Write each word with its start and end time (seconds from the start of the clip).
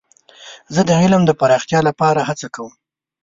زه 0.73 0.81
د 0.89 0.91
علم 1.01 1.21
د 1.25 1.31
پراختیا 1.39 1.79
لپاره 1.89 2.21
هڅه 2.29 2.47
کوم. 2.55 2.73